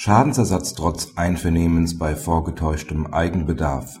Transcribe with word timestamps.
Schadensersatz 0.00 0.74
trotz 0.74 1.14
Einvernehmens 1.16 1.98
bei 1.98 2.14
vorgetäuschtem 2.14 3.12
Eigenbedarf 3.12 3.98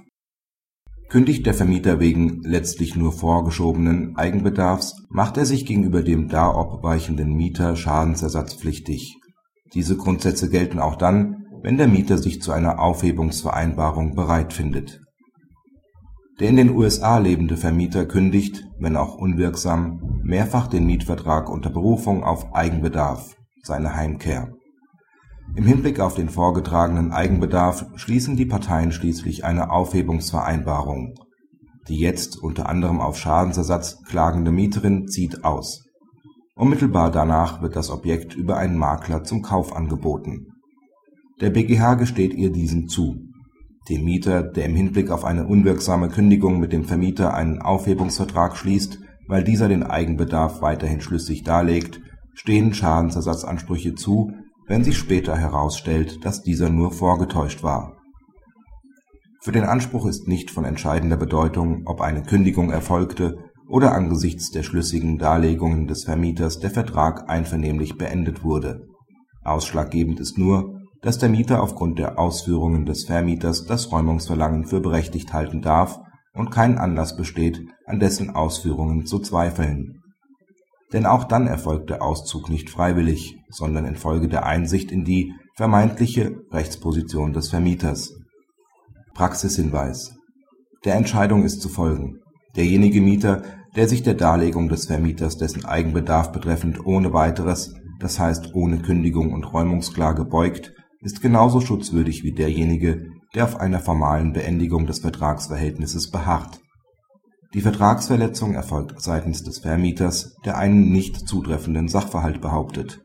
Kündigt 1.08 1.44
der 1.44 1.54
Vermieter 1.54 1.98
wegen 1.98 2.40
letztlich 2.44 2.94
nur 2.94 3.10
vorgeschobenen 3.10 4.16
Eigenbedarfs, 4.16 4.94
macht 5.08 5.36
er 5.38 5.44
sich 5.44 5.66
gegenüber 5.66 6.04
dem 6.04 6.28
darobweichenden 6.28 7.34
Mieter 7.34 7.74
schadensersatzpflichtig. 7.74 9.16
Diese 9.74 9.96
Grundsätze 9.96 10.48
gelten 10.48 10.78
auch 10.78 10.94
dann, 10.94 11.46
wenn 11.62 11.78
der 11.78 11.88
Mieter 11.88 12.16
sich 12.16 12.40
zu 12.42 12.52
einer 12.52 12.78
Aufhebungsvereinbarung 12.78 14.14
bereit 14.14 14.52
findet. 14.52 15.00
Der 16.38 16.50
in 16.50 16.56
den 16.58 16.76
USA 16.76 17.18
lebende 17.18 17.56
Vermieter 17.56 18.06
kündigt, 18.06 18.64
wenn 18.78 18.94
auch 18.94 19.16
unwirksam, 19.16 20.20
mehrfach 20.22 20.68
den 20.68 20.86
Mietvertrag 20.86 21.50
unter 21.50 21.70
Berufung 21.70 22.22
auf 22.22 22.54
Eigenbedarf 22.54 23.34
(seine 23.64 23.96
Heimkehr 23.96 24.57
im 25.56 25.64
Hinblick 25.64 26.00
auf 26.00 26.14
den 26.14 26.28
vorgetragenen 26.28 27.12
Eigenbedarf 27.12 27.86
schließen 27.96 28.36
die 28.36 28.46
Parteien 28.46 28.92
schließlich 28.92 29.44
eine 29.44 29.70
Aufhebungsvereinbarung. 29.70 31.14
Die 31.88 31.98
jetzt 31.98 32.36
unter 32.40 32.68
anderem 32.68 33.00
auf 33.00 33.18
Schadensersatz 33.18 34.02
klagende 34.04 34.52
Mieterin 34.52 35.08
zieht 35.08 35.44
aus. 35.44 35.84
Unmittelbar 36.54 37.10
danach 37.10 37.62
wird 37.62 37.76
das 37.76 37.90
Objekt 37.90 38.34
über 38.34 38.56
einen 38.56 38.76
Makler 38.76 39.24
zum 39.24 39.42
Kauf 39.42 39.74
angeboten. 39.74 40.48
Der 41.40 41.50
BgH 41.50 41.94
gesteht 41.94 42.34
ihr 42.34 42.50
diesen 42.50 42.88
zu. 42.88 43.16
Dem 43.88 44.04
Mieter, 44.04 44.42
der 44.42 44.66
im 44.66 44.74
Hinblick 44.74 45.10
auf 45.10 45.24
eine 45.24 45.46
unwirksame 45.46 46.08
Kündigung 46.08 46.58
mit 46.58 46.72
dem 46.72 46.84
Vermieter 46.84 47.32
einen 47.32 47.62
Aufhebungsvertrag 47.62 48.56
schließt, 48.56 48.98
weil 49.28 49.44
dieser 49.44 49.68
den 49.68 49.82
Eigenbedarf 49.82 50.60
weiterhin 50.60 51.00
schlüssig 51.00 51.42
darlegt, 51.42 52.00
stehen 52.34 52.74
Schadensersatzansprüche 52.74 53.94
zu 53.94 54.32
wenn 54.68 54.84
sich 54.84 54.98
später 54.98 55.36
herausstellt, 55.36 56.24
dass 56.24 56.42
dieser 56.42 56.68
nur 56.68 56.92
vorgetäuscht 56.92 57.62
war. 57.62 57.96
Für 59.40 59.52
den 59.52 59.64
Anspruch 59.64 60.06
ist 60.06 60.28
nicht 60.28 60.50
von 60.50 60.64
entscheidender 60.64 61.16
Bedeutung, 61.16 61.82
ob 61.86 62.00
eine 62.00 62.22
Kündigung 62.22 62.70
erfolgte 62.70 63.38
oder 63.68 63.92
angesichts 63.92 64.50
der 64.50 64.62
schlüssigen 64.62 65.18
Darlegungen 65.18 65.86
des 65.86 66.04
Vermieters 66.04 66.60
der 66.60 66.70
Vertrag 66.70 67.28
einvernehmlich 67.30 67.96
beendet 67.96 68.44
wurde. 68.44 68.86
Ausschlaggebend 69.44 70.20
ist 70.20 70.36
nur, 70.36 70.80
dass 71.00 71.18
der 71.18 71.28
Mieter 71.28 71.62
aufgrund 71.62 71.98
der 71.98 72.18
Ausführungen 72.18 72.84
des 72.84 73.04
Vermieters 73.04 73.64
das 73.64 73.90
Räumungsverlangen 73.90 74.66
für 74.66 74.80
berechtigt 74.80 75.32
halten 75.32 75.62
darf 75.62 75.98
und 76.34 76.50
kein 76.50 76.76
Anlass 76.76 77.16
besteht, 77.16 77.60
an 77.86 78.00
dessen 78.00 78.30
Ausführungen 78.30 79.06
zu 79.06 79.20
zweifeln 79.20 80.02
denn 80.92 81.06
auch 81.06 81.24
dann 81.24 81.46
erfolgt 81.46 81.90
der 81.90 82.02
Auszug 82.02 82.48
nicht 82.48 82.70
freiwillig, 82.70 83.36
sondern 83.48 83.84
infolge 83.84 84.28
der 84.28 84.46
Einsicht 84.46 84.90
in 84.90 85.04
die 85.04 85.32
(vermeintliche) 85.54 86.36
Rechtsposition 86.50 87.32
des 87.32 87.48
Vermieters. 87.50 88.14
Praxishinweis. 89.14 90.14
Der 90.84 90.94
Entscheidung 90.94 91.44
ist 91.44 91.60
zu 91.60 91.68
folgen: 91.68 92.20
Derjenige 92.56 93.00
Mieter, 93.00 93.42
der 93.76 93.88
sich 93.88 94.02
der 94.02 94.14
Darlegung 94.14 94.68
des 94.68 94.86
Vermieters 94.86 95.36
dessen 95.36 95.64
Eigenbedarf 95.64 96.32
betreffend 96.32 96.84
ohne 96.86 97.12
weiteres, 97.12 97.74
das 98.00 98.18
heißt 98.18 98.54
ohne 98.54 98.78
Kündigung 98.78 99.32
und 99.32 99.52
Räumungsklage 99.52 100.24
beugt, 100.24 100.72
ist 101.00 101.20
genauso 101.20 101.60
schutzwürdig 101.60 102.22
wie 102.22 102.32
derjenige, 102.32 103.06
der 103.34 103.44
auf 103.44 103.60
einer 103.60 103.80
formalen 103.80 104.32
Beendigung 104.32 104.86
des 104.86 105.00
Vertragsverhältnisses 105.00 106.10
beharrt 106.10 106.60
die 107.54 107.62
Vertragsverletzung 107.62 108.54
erfolgt 108.54 109.00
seitens 109.00 109.42
des 109.42 109.60
Vermieters, 109.60 110.36
der 110.44 110.58
einen 110.58 110.90
nicht 110.90 111.26
zutreffenden 111.26 111.88
Sachverhalt 111.88 112.42
behauptet. 112.42 113.02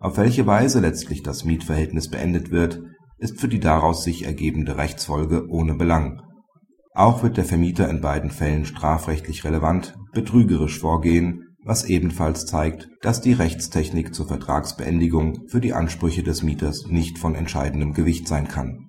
Auf 0.00 0.16
welche 0.16 0.46
Weise 0.46 0.80
letztlich 0.80 1.22
das 1.22 1.44
Mietverhältnis 1.44 2.08
beendet 2.08 2.50
wird, 2.50 2.80
ist 3.18 3.40
für 3.40 3.48
die 3.48 3.60
daraus 3.60 4.02
sich 4.02 4.24
ergebende 4.24 4.78
Rechtsfolge 4.78 5.46
ohne 5.48 5.74
Belang. 5.74 6.22
Auch 6.94 7.22
wird 7.22 7.36
der 7.36 7.44
Vermieter 7.44 7.90
in 7.90 8.00
beiden 8.00 8.30
Fällen 8.30 8.64
strafrechtlich 8.64 9.44
relevant 9.44 9.94
betrügerisch 10.12 10.78
vorgehen, 10.78 11.42
was 11.62 11.84
ebenfalls 11.84 12.46
zeigt, 12.46 12.88
dass 13.02 13.20
die 13.20 13.32
Rechtstechnik 13.32 14.14
zur 14.14 14.26
Vertragsbeendigung 14.26 15.46
für 15.48 15.60
die 15.60 15.72
Ansprüche 15.74 16.22
des 16.22 16.42
Mieters 16.42 16.86
nicht 16.88 17.18
von 17.18 17.34
entscheidendem 17.34 17.92
Gewicht 17.92 18.28
sein 18.28 18.48
kann 18.48 18.88